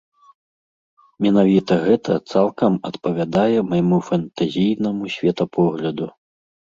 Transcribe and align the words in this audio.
Менавіта 1.25 1.73
гэта 1.85 2.11
цалкам 2.33 2.73
адпавядае 2.91 3.57
майму 3.71 3.97
фэнтэзійнаму 4.09 5.03
светапогляду. 5.17 6.05